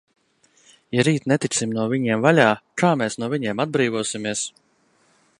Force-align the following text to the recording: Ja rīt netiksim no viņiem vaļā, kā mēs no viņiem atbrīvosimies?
Ja 0.95 1.03
rīt 1.07 1.27
netiksim 1.31 1.75
no 1.75 1.83
viņiem 1.91 2.23
vaļā, 2.25 2.47
kā 2.83 2.91
mēs 3.01 3.17
no 3.25 3.29
viņiem 3.35 3.61
atbrīvosimies? 3.65 4.43